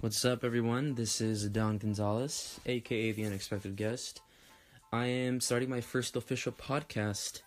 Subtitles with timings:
[0.00, 0.94] What's up, everyone?
[0.94, 4.22] This is Don Gonzalez, aka The Unexpected Guest.
[4.94, 7.42] I am starting my first official podcast.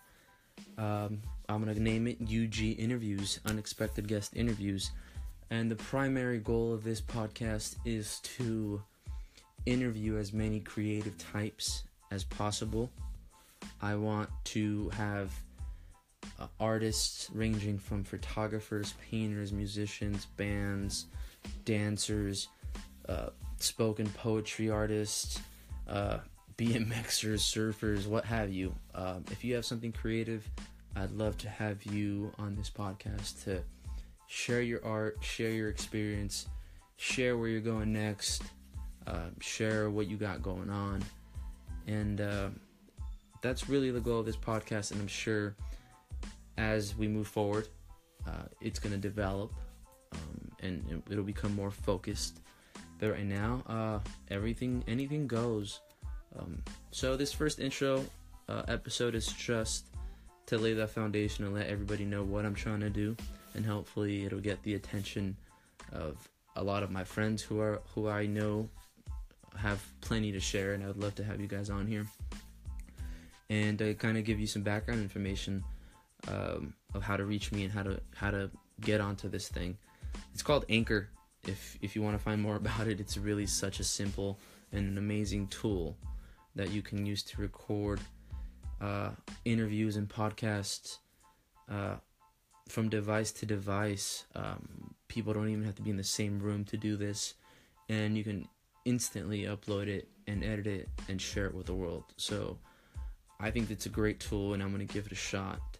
[0.77, 4.91] Um, I'm going to name it UG Interviews, Unexpected Guest Interviews.
[5.49, 8.83] And the primary goal of this podcast is to
[9.65, 12.91] interview as many creative types as possible.
[13.81, 15.31] I want to have
[16.39, 21.05] uh, artists ranging from photographers, painters, musicians, bands,
[21.65, 22.47] dancers,
[23.09, 25.39] uh, spoken poetry artists,
[25.87, 26.17] uh,
[26.57, 28.73] BMXers, surfers, what have you.
[28.93, 30.47] Um, if you have something creative,
[30.95, 33.63] I'd love to have you on this podcast to
[34.27, 36.47] share your art, share your experience,
[36.97, 38.43] share where you're going next,
[39.07, 41.03] uh, share what you got going on.
[41.87, 42.49] And uh,
[43.41, 44.91] that's really the goal of this podcast.
[44.91, 45.55] And I'm sure
[46.57, 47.67] as we move forward,
[48.27, 49.53] uh, it's going to develop
[50.13, 52.39] um, and it'll become more focused.
[52.99, 55.81] But right now, uh, everything, anything goes.
[56.37, 58.05] Um, so this first intro
[58.47, 59.87] uh, episode is just
[60.45, 63.15] to lay that foundation and let everybody know what I'm trying to do,
[63.55, 65.35] and hopefully it'll get the attention
[65.91, 66.17] of
[66.55, 68.69] a lot of my friends who are who I know
[69.55, 72.05] have plenty to share, and I would love to have you guys on here
[73.49, 75.63] and uh, kind of give you some background information
[76.27, 78.49] um, of how to reach me and how to how to
[78.81, 79.77] get onto this thing.
[80.33, 81.09] It's called Anchor.
[81.47, 84.39] If if you want to find more about it, it's really such a simple
[84.71, 85.97] and an amazing tool
[86.55, 87.99] that you can use to record
[88.81, 89.09] uh,
[89.45, 90.97] interviews and podcasts
[91.71, 91.95] uh,
[92.67, 94.25] from device to device.
[94.35, 97.35] Um, people don't even have to be in the same room to do this,
[97.89, 98.47] and you can
[98.85, 102.03] instantly upload it and edit it and share it with the world.
[102.17, 102.57] So
[103.39, 105.72] I think it's a great tool, and I'm gonna give it a shot.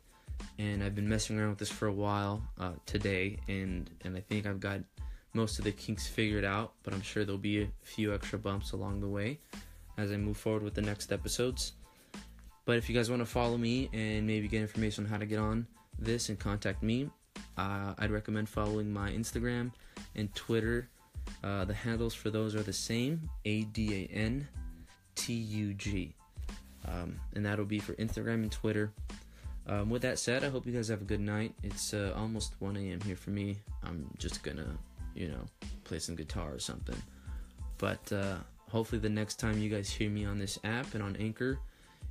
[0.60, 4.22] And I've been messing around with this for a while uh, today, and and I
[4.22, 4.80] think I've got
[5.34, 6.74] most of the kinks figured out.
[6.84, 9.40] But I'm sure there'll be a few extra bumps along the way
[9.98, 11.74] as I move forward with the next episodes.
[12.66, 15.26] But if you guys want to follow me and maybe get information on how to
[15.26, 15.68] get on
[16.00, 17.10] this and contact me,
[17.58, 19.72] uh, I'd recommend following my Instagram
[20.16, 20.88] and Twitter.
[21.44, 24.48] Uh, the handles for those are the same A D A N
[25.16, 26.14] T U G.
[26.88, 28.92] Um, and that'll be for Instagram and Twitter.
[29.68, 31.54] Um, with that said, I hope you guys have a good night.
[31.64, 33.00] It's uh, almost 1 a.m.
[33.02, 33.58] here for me.
[33.84, 34.78] I'm just gonna,
[35.16, 35.46] you know,
[35.86, 37.02] play some guitar or something.
[37.78, 38.36] But uh,
[38.70, 41.60] hopefully, the next time you guys hear me on this app and on Anchor,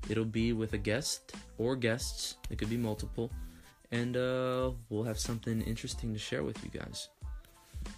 [0.09, 2.37] it'll be with a guest or guests.
[2.51, 3.31] It could be multiple.
[3.91, 7.09] And uh, we'll have something interesting to share with you guys.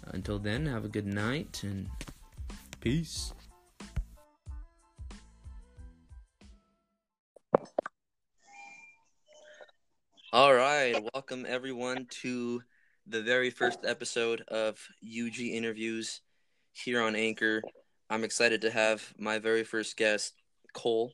[0.07, 1.87] Until then, have a good night and
[2.81, 3.33] peace.
[10.35, 12.61] All right, welcome everyone to
[13.07, 16.19] the very first episode of UG Interviews
[16.73, 17.61] here on Anchor.
[18.09, 20.33] I'm excited to have my very first guest,
[20.73, 21.13] Cole,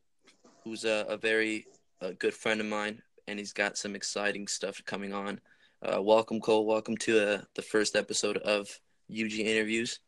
[0.63, 1.67] who's a, a very
[2.01, 5.39] a good friend of mine, and he's got some exciting stuff coming on.
[5.83, 6.65] Uh, welcome, Cole.
[6.65, 8.79] Welcome to uh, the first episode of
[9.11, 9.99] UG Interviews.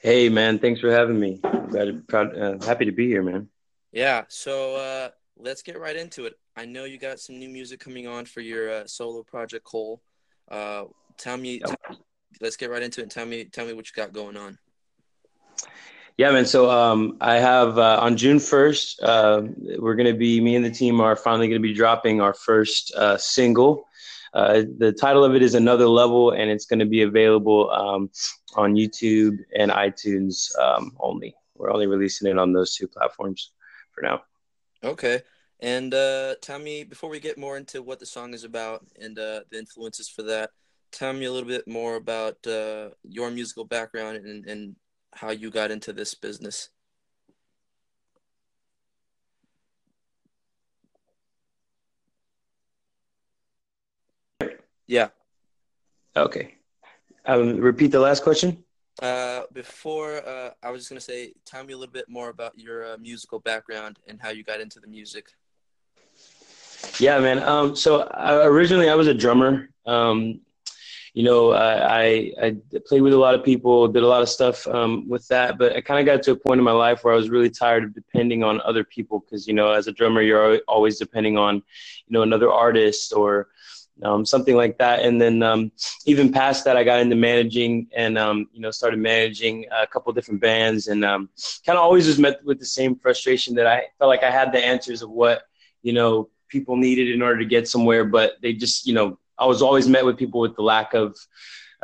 [0.00, 0.60] Hey, man.
[0.60, 1.40] Thanks for having me.
[1.70, 3.48] Glad, proud, uh, happy to be here, man.
[3.90, 4.26] Yeah.
[4.28, 6.38] So uh, let's get right into it.
[6.56, 10.00] I know you got some new music coming on for your uh, solo project, Cole.
[10.48, 10.84] Uh,
[11.18, 11.78] tell me, yep.
[11.86, 11.98] tell,
[12.40, 13.04] let's get right into it.
[13.04, 14.58] And tell me, tell me what you got going on.
[16.16, 16.46] Yeah, man.
[16.46, 19.42] So um, I have uh, on June first, uh,
[19.78, 23.18] we're gonna be me and the team are finally gonna be dropping our first uh,
[23.18, 23.88] single.
[24.32, 28.10] Uh, the title of it is Another Level, and it's gonna be available um,
[28.54, 31.34] on YouTube and iTunes um, only.
[31.56, 33.50] We're only releasing it on those two platforms
[33.92, 34.22] for now.
[34.84, 35.22] Okay.
[35.60, 39.18] And uh, tell me, before we get more into what the song is about and
[39.18, 40.50] uh, the influences for that,
[40.92, 44.76] tell me a little bit more about uh, your musical background and, and
[45.14, 46.68] how you got into this business.
[54.86, 55.08] Yeah.
[56.16, 56.56] Okay.
[57.26, 58.62] Um, repeat the last question.
[59.02, 62.58] Uh, before uh, I was just gonna say, tell me a little bit more about
[62.58, 65.30] your uh, musical background and how you got into the music.
[66.98, 67.42] Yeah, man.
[67.42, 69.68] Um, so I, originally I was a drummer.
[69.86, 70.40] Um,
[71.14, 74.66] you know, I, I played with a lot of people, did a lot of stuff
[74.66, 77.14] um, with that, but I kind of got to a point in my life where
[77.14, 80.22] I was really tired of depending on other people because, you know, as a drummer,
[80.22, 81.62] you're always depending on, you
[82.10, 83.46] know, another artist or
[84.02, 85.02] um, something like that.
[85.02, 85.70] And then um,
[86.04, 90.12] even past that, I got into managing and, um, you know, started managing a couple
[90.12, 91.28] different bands and um,
[91.64, 94.50] kind of always was met with the same frustration that I felt like I had
[94.50, 95.42] the answers of what,
[95.82, 99.46] you know, people needed in order to get somewhere, but they just, you know, I
[99.46, 101.16] was always met with people with the lack of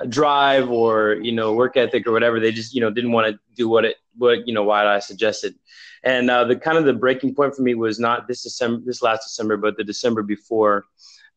[0.09, 2.41] drive or you know work ethic or whatever.
[2.41, 4.99] They just you know didn't want to do what it what you know what I
[4.99, 5.55] suggested.
[6.03, 9.03] And uh, the kind of the breaking point for me was not this December, this
[9.03, 10.87] last December, but the December before,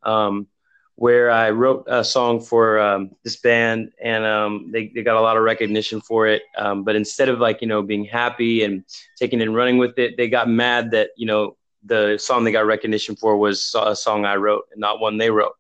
[0.03, 0.47] um,
[0.95, 5.21] where I wrote a song for um, this band, and um, they they got a
[5.21, 6.43] lot of recognition for it.
[6.57, 8.85] Um, but instead of like you know being happy and
[9.17, 12.65] taking and running with it, they got mad that you know the song they got
[12.65, 15.53] recognition for was a song I wrote and not one they wrote.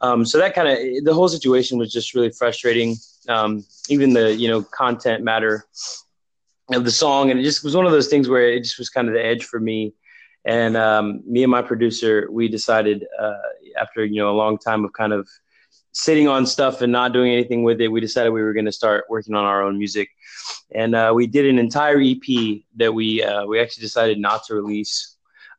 [0.00, 2.96] Um, so that kind of the whole situation was just really frustrating.
[3.28, 5.66] Um, even the you know content matter
[6.70, 8.88] of the song, and it just was one of those things where it just was
[8.88, 9.94] kind of the edge for me.
[10.46, 13.34] And um, me and my producer, we decided uh,
[13.78, 15.28] after you know a long time of kind of
[15.92, 18.72] sitting on stuff and not doing anything with it, we decided we were going to
[18.72, 20.08] start working on our own music.
[20.72, 24.54] And uh, we did an entire EP that we uh, we actually decided not to
[24.54, 25.09] release.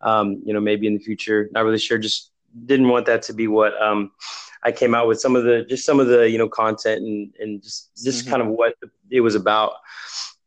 [0.03, 1.97] Um, you know, maybe in the future, not really sure.
[1.97, 2.31] Just
[2.65, 4.11] didn't want that to be what um,
[4.63, 5.19] I came out with.
[5.19, 8.31] Some of the just some of the you know content and and just just mm-hmm.
[8.31, 8.75] kind of what
[9.09, 9.73] it was about.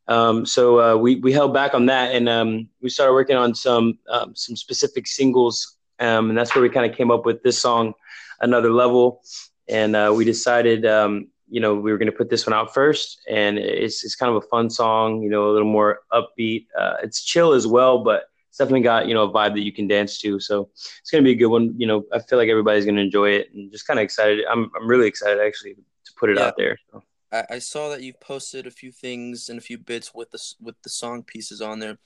[0.07, 3.55] Um, so uh, we we held back on that, and um, we started working on
[3.55, 7.41] some um, some specific singles, um, and that's where we kind of came up with
[7.43, 7.93] this song,
[8.39, 9.21] "Another Level,"
[9.67, 12.73] and uh, we decided, um, you know, we were going to put this one out
[12.73, 16.67] first, and it's it's kind of a fun song, you know, a little more upbeat.
[16.77, 18.25] Uh, it's chill as well, but
[18.55, 20.39] it's definitely got you know a vibe that you can dance to.
[20.39, 21.73] So it's going to be a good one.
[21.77, 24.45] You know, I feel like everybody's going to enjoy it, and just kind of excited.
[24.49, 26.45] I'm I'm really excited actually to put it yeah.
[26.45, 26.77] out there.
[26.89, 27.03] So.
[27.33, 30.39] I, I saw that you've posted a few things and a few bits with the
[30.61, 31.97] with the song pieces on there.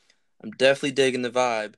[0.44, 1.76] I'm definitely digging the vibe.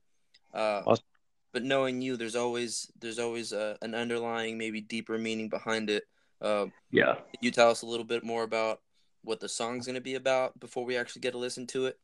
[0.53, 1.03] Uh, awesome.
[1.51, 6.05] But knowing you, there's always there's always uh, an underlying, maybe deeper meaning behind it.
[6.39, 7.15] Uh, yeah.
[7.41, 8.79] you tell us a little bit more about
[9.23, 11.99] what the song's going to be about before we actually get to listen to it?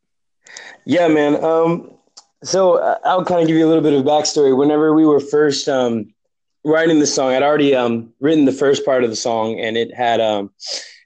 [0.86, 1.42] Yeah, man.
[1.42, 1.98] Um,
[2.44, 4.56] so uh, I'll kind of give you a little bit of backstory.
[4.56, 6.14] Whenever we were first um,
[6.64, 9.94] writing the song, I'd already um, written the first part of the song, and it
[9.94, 10.52] had um,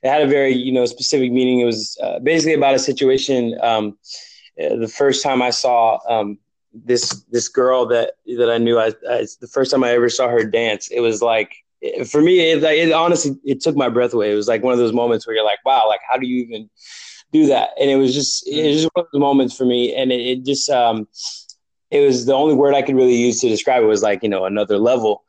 [0.03, 1.59] it had a very you know specific meaning.
[1.59, 3.57] It was uh, basically about a situation.
[3.61, 3.97] Um,
[4.61, 6.37] uh, the first time I saw um,
[6.73, 10.27] this this girl that that I knew, I, I, the first time I ever saw
[10.27, 11.55] her dance, it was like
[12.07, 14.31] for me, it, it honestly it took my breath away.
[14.31, 16.43] It was like one of those moments where you're like, wow, like how do you
[16.43, 16.69] even
[17.31, 17.69] do that?
[17.79, 20.21] And it was just it was just one of those moments for me, and it,
[20.21, 21.07] it just um,
[21.89, 24.29] it was the only word I could really use to describe it was like you
[24.29, 25.23] know another level.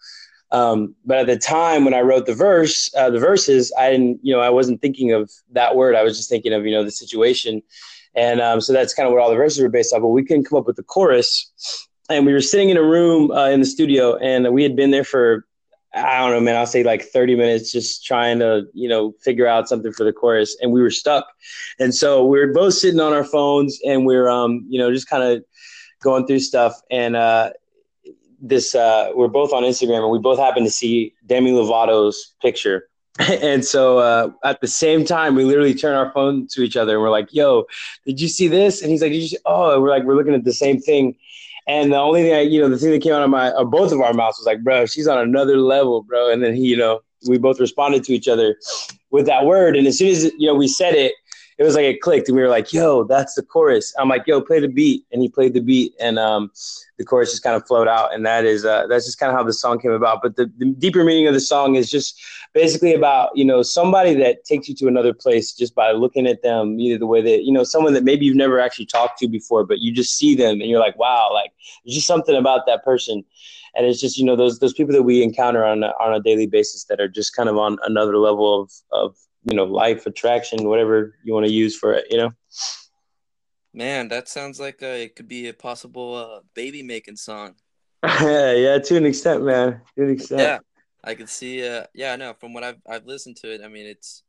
[0.53, 4.21] Um, but at the time when I wrote the verse, uh, the verses, I didn't,
[4.23, 5.97] you know, I wasn't thinking of that word.
[5.97, 7.63] I was just thinking of, you know, the situation.
[8.15, 10.03] And um, so that's kind of what all the verses were based off.
[10.03, 11.51] But we couldn't come up with the chorus.
[12.11, 14.91] And we were sitting in a room uh, in the studio, and we had been
[14.91, 15.47] there for,
[15.95, 19.47] I don't know, man, I'll say like 30 minutes just trying to, you know, figure
[19.47, 20.57] out something for the chorus.
[20.61, 21.27] And we were stuck.
[21.79, 24.91] And so we were both sitting on our phones and we are um, you know,
[24.91, 25.45] just kind of
[26.03, 26.81] going through stuff.
[26.91, 27.51] And, uh,
[28.43, 32.89] this uh, we're both on Instagram and we both happened to see Demi Lovato's picture.
[33.19, 36.95] and so uh, at the same time, we literally turn our phone to each other
[36.95, 37.67] and we're like, "Yo,
[38.07, 40.17] did you see this?" And he's like, "Did you see?" Oh, and we're like, we're
[40.17, 41.17] looking at the same thing.
[41.69, 43.65] And the only thing I, you know, the thing that came out of my, or
[43.65, 46.67] both of our mouths was like, "Bro, she's on another level, bro." And then he,
[46.67, 48.57] you know, we both responded to each other
[49.11, 49.77] with that word.
[49.77, 51.13] And as soon as you know we said it,
[51.63, 53.95] it was like it clicked and we were like, yo, that's the chorus.
[53.97, 55.07] I'm like, yo, play the beat.
[55.13, 56.51] And he played the beat and um,
[56.99, 58.13] the chorus just kind of flowed out.
[58.13, 60.23] And that is, uh, that's just kind of how the song came about.
[60.23, 62.21] But the, the, deeper meaning of the song is just
[62.53, 66.43] basically about, you know, somebody that takes you to another place just by looking at
[66.43, 69.29] them, either the way that, you know, someone that maybe you've never actually talked to
[69.29, 71.53] before, but you just see them and you're like, wow, like
[71.85, 73.23] there's just something about that person.
[73.77, 76.21] And it's just, you know, those, those people that we encounter on a, on a
[76.21, 80.07] daily basis that are just kind of on another level of, of, you know life
[80.07, 82.31] attraction whatever you want to use for it you know?
[83.75, 87.55] Man that sounds like a, it could be a possible uh, baby making song.
[88.03, 89.81] Yeah yeah to an extent man.
[89.97, 90.41] To an extent.
[90.41, 90.59] Yeah
[91.05, 93.87] i can see uh yeah no from what i've i've listened to it i mean
[93.87, 94.23] it's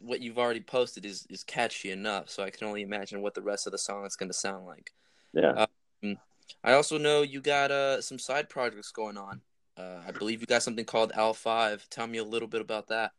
[0.00, 3.42] what you've already posted is is catchy enough so i can only imagine what the
[3.42, 4.92] rest of the song is going to sound like.
[5.32, 5.66] Yeah.
[6.02, 6.18] Um,
[6.62, 9.40] i also know you got uh some side projects going on.
[9.76, 11.88] Uh, I believe you got something called L5.
[11.90, 13.10] Tell me a little bit about that.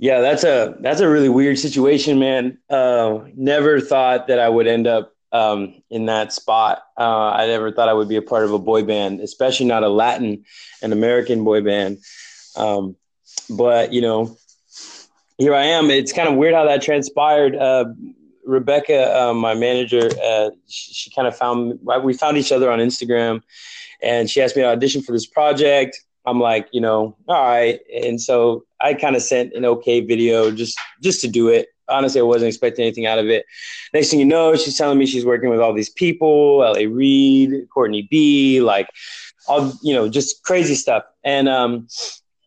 [0.00, 2.56] Yeah, that's a that's a really weird situation, man.
[2.70, 6.82] Uh, never thought that I would end up um, in that spot.
[6.98, 9.82] Uh, I never thought I would be a part of a boy band, especially not
[9.82, 10.46] a Latin
[10.80, 11.98] and American boy band.
[12.56, 12.96] Um,
[13.50, 14.38] but you know,
[15.36, 15.90] here I am.
[15.90, 17.54] It's kind of weird how that transpired.
[17.54, 17.92] Uh,
[18.46, 22.78] Rebecca, uh, my manager, uh, she, she kind of found we found each other on
[22.78, 23.42] Instagram,
[24.02, 26.02] and she asked me to audition for this project.
[26.26, 27.80] I'm like, you know, all right.
[28.04, 31.68] And so I kind of sent an okay video just just to do it.
[31.88, 33.46] Honestly, I wasn't expecting anything out of it.
[33.92, 36.86] Next thing you know, she's telling me she's working with all these people, L.A.
[36.86, 38.88] Reid, Courtney B, like
[39.48, 41.04] all you know, just crazy stuff.
[41.24, 41.88] And um,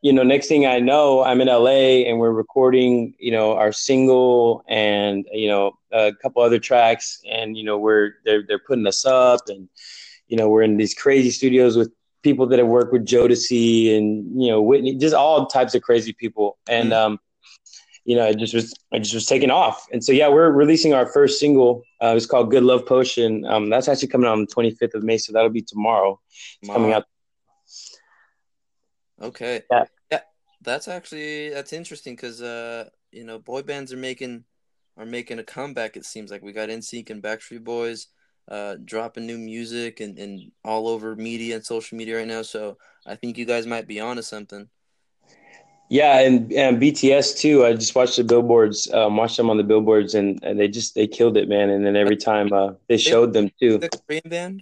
[0.02, 3.72] you know, next thing I know, I'm in LA and we're recording, you know, our
[3.72, 8.86] single and you know a couple other tracks, and you know we're they're they're putting
[8.86, 9.68] us up, and
[10.28, 11.92] you know we're in these crazy studios with
[12.24, 16.14] people that have worked with Jodeci and you know Whitney, just all types of crazy
[16.14, 17.20] people, and mm um,
[18.06, 20.94] you know, it just was I just was taking off, and so yeah, we're releasing
[20.94, 21.84] our first single.
[22.02, 25.04] Uh, it's called "Good Love Potion." Um, that's actually coming out on the 25th of
[25.04, 26.20] May, so that'll be tomorrow.
[26.62, 27.06] It's coming out.
[29.22, 29.62] Okay.
[29.72, 29.86] Yeah
[30.64, 34.44] that's actually that's interesting because uh you know boy bands are making
[34.96, 35.98] are making a comeback.
[35.98, 38.08] It seems like we got NSYNC and Backstreet Boys
[38.48, 42.42] uh dropping new music and, and all over media and social media right now.
[42.42, 44.70] So I think you guys might be onto something.
[45.90, 47.66] Yeah, and, and BTS too.
[47.66, 50.96] I just watched the billboards, um, watched them on the billboards, and, and they just
[50.96, 51.70] they killed it, man.
[51.70, 53.78] And then every time uh, they showed them too.
[53.78, 54.62] The Korean band.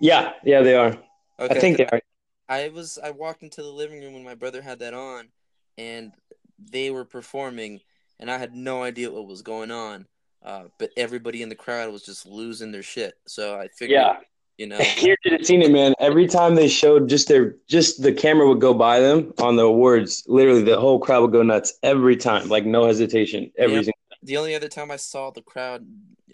[0.00, 0.96] Yeah, yeah, they are.
[1.38, 1.54] Okay.
[1.54, 2.00] I think they are.
[2.48, 5.28] I was I walked into the living room when my brother had that on,
[5.76, 6.12] and
[6.58, 7.80] they were performing,
[8.18, 10.06] and I had no idea what was going on.
[10.42, 13.14] Uh, but everybody in the crowd was just losing their shit.
[13.26, 14.16] So I figured, yeah.
[14.56, 15.94] you know, you should have seen it, man.
[16.00, 19.64] Every time they showed just their just the camera would go by them on the
[19.64, 20.24] awards.
[20.26, 23.50] Literally, the whole crowd would go nuts every time, like no hesitation.
[23.58, 23.90] Every yeah.
[24.22, 25.86] The only other time I saw the crowd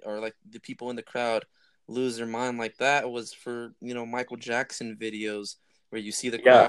[0.05, 1.45] or like the people in the crowd
[1.89, 5.57] lose their mind like that was for you know Michael Jackson videos
[5.91, 6.69] where you see the crowd yeah.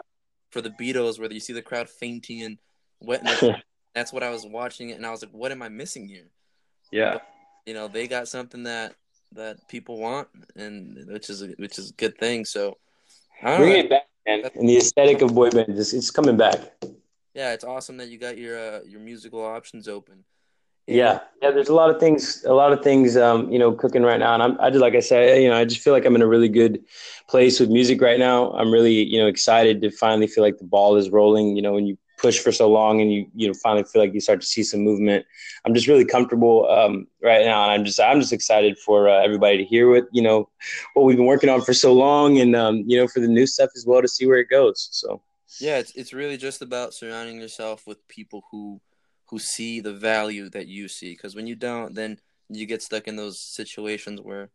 [0.52, 2.58] for the Beatles, where you see the crowd fainting and
[3.00, 3.44] wetness.
[3.96, 6.30] that's what I was watching it, and I was like, "What am I missing here?"
[6.92, 7.28] Yeah, but,
[7.66, 8.96] you know, they got something that
[9.34, 12.46] that people want, and which is a, which is a good thing.
[12.46, 12.78] So,
[13.42, 14.50] bring know, it back, man.
[14.56, 16.60] And the aesthetic of boy bands, it's coming back.
[17.34, 20.24] Yeah, it's awesome that you got your uh, your musical options open.
[20.88, 21.52] Yeah, yeah.
[21.52, 24.34] There's a lot of things, a lot of things, um, you know, cooking right now,
[24.34, 26.22] and I'm, I just like I said, you know, I just feel like I'm in
[26.22, 26.84] a really good
[27.28, 28.54] place with music right now.
[28.54, 31.56] I'm really, you know, excited to finally feel like the ball is rolling.
[31.58, 34.14] You know, when you push for so long and you, you know, finally feel like
[34.14, 35.26] you start to see some movement.
[35.66, 39.24] I'm just really comfortable um, right now, and I'm just, I'm just excited for uh,
[39.24, 40.50] everybody to hear what, you know,
[40.94, 43.46] what we've been working on for so long, and um, you know, for the new
[43.46, 44.90] stuff as well to see where it goes.
[44.92, 45.22] So.
[45.62, 48.82] Yeah, it's it's really just about surrounding yourself with people who
[49.30, 52.20] who see the value that you see because when you don't then
[52.50, 54.50] you get stuck in those situations where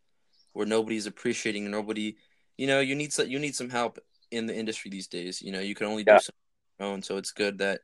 [0.52, 2.16] where nobody's appreciating nobody
[2.56, 3.98] you know you need some you need some help
[4.30, 6.16] in the industry these days you know you can only do yeah.
[6.16, 6.41] on your
[6.82, 7.80] own so it's good that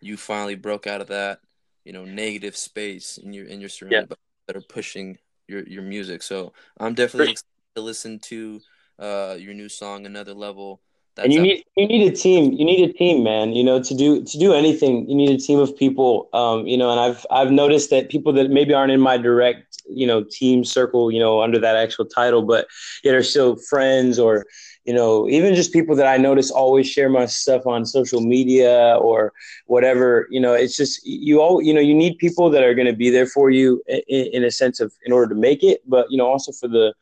[0.00, 1.40] you finally broke out of that
[1.84, 4.06] you know negative space and you're and you're surrounded yeah.
[4.06, 4.16] by
[4.46, 5.16] that are pushing
[5.48, 6.22] your your music.
[6.22, 8.60] So i'm definitely excited to listen to
[8.98, 10.80] uh your new song another level
[11.16, 12.52] that's and you need you need a team.
[12.52, 13.52] You need a team, man.
[13.52, 16.28] You know, to do to do anything, you need a team of people.
[16.32, 19.82] Um, you know, and I've I've noticed that people that maybe aren't in my direct,
[19.88, 22.68] you know, team circle, you know, under that actual title, but
[23.02, 24.46] yet are still friends or
[24.84, 28.96] you know, even just people that I notice always share my stuff on social media
[28.96, 29.32] or
[29.66, 32.86] whatever, you know, it's just you all, you know, you need people that are going
[32.86, 35.82] to be there for you in, in, a sense of in order to make it,
[35.86, 36.94] but you know, also for the,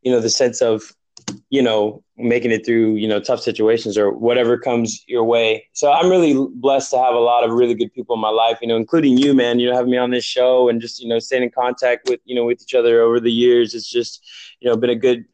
[0.00, 0.94] you know, the sense of
[1.50, 5.66] you know, making it through, you know, tough situations or whatever comes your way.
[5.72, 8.58] So I'm really blessed to have a lot of really good people in my life,
[8.60, 11.08] you know, including you, man, you know, having me on this show and just, you
[11.08, 13.74] know, staying in contact with, you know, with each other over the years.
[13.74, 14.24] It's just,
[14.60, 15.24] you know, been a good,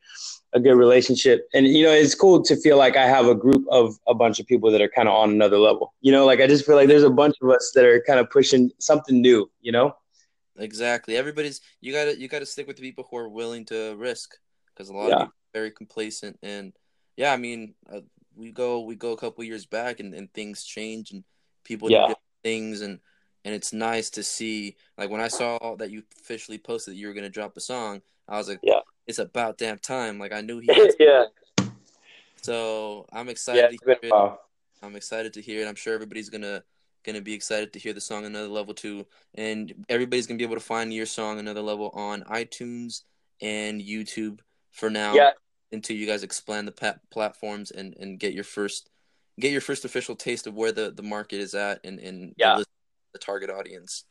[0.52, 1.48] a good relationship.
[1.52, 4.40] And, you know, it's cool to feel like I have a group of a bunch
[4.40, 6.76] of people that are kind of on another level, you know, like I just feel
[6.76, 9.94] like there's a bunch of us that are kind of pushing something new, you know?
[10.58, 11.16] Exactly.
[11.16, 14.36] Everybody's, you gotta, you gotta stick with the people who are willing to risk
[14.74, 15.14] because a lot yeah.
[15.14, 16.74] of people very complacent and
[17.16, 18.00] yeah i mean uh,
[18.36, 21.24] we go we go a couple years back and, and things change and
[21.64, 22.08] people yeah.
[22.08, 23.00] do things and
[23.46, 27.06] and it's nice to see like when i saw that you officially posted that you
[27.06, 28.80] were going to drop a song i was like yeah.
[29.06, 30.18] It's about damn time.
[30.18, 30.68] Like i knew he
[31.00, 31.26] yeah.
[32.42, 34.38] So i'm excited yeah, to hear it.
[34.82, 35.68] i'm excited to hear it.
[35.68, 36.62] I'm sure everybody's gonna
[37.04, 39.06] gonna be excited to hear the song another level too.
[39.36, 43.02] And everybody's gonna be able to find your song another level on itunes
[43.40, 44.40] and youtube
[44.72, 45.14] for now.
[45.14, 45.30] Yeah
[45.76, 48.90] until you guys explain the pa- platforms and, and get your first
[49.38, 52.56] get your first official taste of where the, the market is at and, and yeah.
[52.56, 52.64] the,
[53.12, 54.04] the target audience.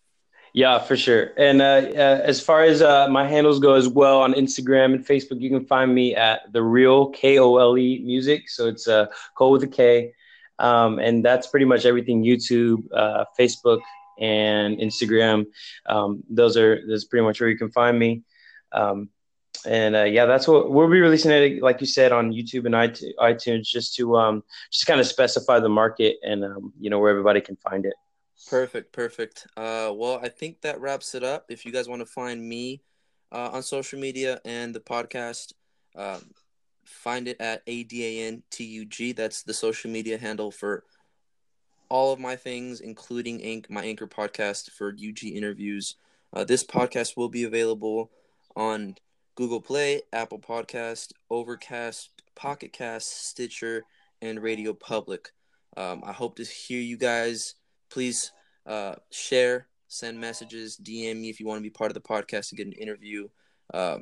[0.53, 1.31] Yeah, for sure.
[1.37, 5.05] And uh, uh, as far as uh, my handles go as well on Instagram and
[5.05, 8.49] Facebook, you can find me at the real K O L E music.
[8.49, 9.07] So it's uh,
[9.37, 10.13] Cole with a K.
[10.59, 13.81] Um, and that's pretty much everything YouTube, uh, Facebook,
[14.17, 15.47] and Instagram.
[15.87, 18.23] Um, those are that's pretty much where you can find me.
[18.71, 19.09] Um,
[19.65, 22.75] and uh, yeah, that's what we'll be releasing it, like you said, on YouTube and
[23.19, 27.09] iTunes, just to um, just kind of specify the market and um, you know where
[27.09, 27.93] everybody can find it.
[28.49, 29.47] Perfect, perfect.
[29.57, 31.45] Uh, well, I think that wraps it up.
[31.49, 32.81] If you guys want to find me
[33.31, 35.53] uh, on social media and the podcast,
[35.95, 36.21] um,
[36.83, 39.15] find it at ADANTUG.
[39.15, 40.83] That's the social media handle for
[41.89, 45.95] all of my things, including Anch- my Anchor podcast for UG interviews.
[46.33, 48.11] Uh, this podcast will be available
[48.55, 48.95] on
[49.35, 53.83] Google Play, Apple Podcast, Overcast, Pocket Cast, Stitcher,
[54.21, 55.31] and Radio Public.
[55.75, 57.55] Um, I hope to hear you guys.
[57.89, 58.31] Please
[58.65, 62.49] uh, share, send messages, DM me if you want to be part of the podcast
[62.49, 63.27] to get an interview.
[63.73, 63.97] Uh,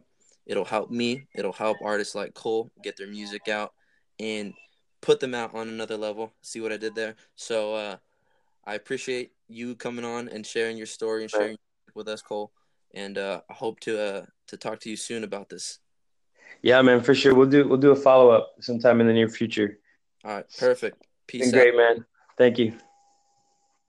[0.45, 1.25] it'll help me.
[1.33, 3.73] It'll help artists like Cole get their music out
[4.19, 4.53] and
[5.01, 6.31] put them out on another level.
[6.41, 7.15] See what I did there?
[7.35, 7.97] So uh,
[8.65, 11.57] I appreciate you coming on and sharing your story and sharing
[11.95, 12.51] with us, Cole.
[12.93, 15.79] And uh, I hope to uh, to talk to you soon about this.
[16.61, 17.33] Yeah, man, for sure.
[17.33, 19.79] We'll do we'll do a follow up sometime in the near future.
[20.23, 21.05] All right, perfect.
[21.27, 21.51] Peace.
[21.51, 22.05] Been great, man.
[22.37, 22.73] Thank you.